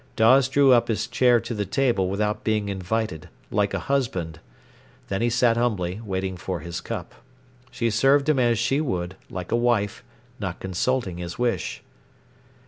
Dawes 0.15 0.49
drew 0.49 0.71
up 0.71 0.87
his 0.87 1.05
chair 1.05 1.39
to 1.41 1.53
the 1.53 1.63
table 1.63 2.09
without 2.09 2.43
being 2.43 2.69
invited, 2.69 3.29
like 3.51 3.75
a 3.75 3.81
husband. 3.85 4.39
Then 5.09 5.21
he 5.21 5.29
sat 5.29 5.57
humbly 5.57 6.01
waiting 6.03 6.37
for 6.37 6.61
his 6.61 6.81
cup. 6.81 7.13
She 7.69 7.91
served 7.91 8.27
him 8.27 8.39
as 8.39 8.57
she 8.57 8.81
would, 8.81 9.15
like 9.29 9.51
a 9.51 9.55
wife, 9.55 10.03
not 10.39 10.59
consulting 10.59 11.17
his 11.19 11.37
wish. 11.37 11.83